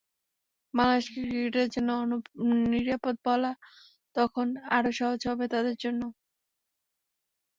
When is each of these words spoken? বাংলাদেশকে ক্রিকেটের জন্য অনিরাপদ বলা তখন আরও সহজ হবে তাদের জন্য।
বাংলাদেশকে 0.73 1.19
ক্রিকেটের 1.21 1.67
জন্য 1.73 1.89
অনিরাপদ 2.43 3.15
বলা 3.25 3.51
তখন 4.15 4.47
আরও 4.77 4.91
সহজ 4.99 5.21
হবে 5.29 5.45
তাদের 5.53 5.75
জন্য। 5.83 6.01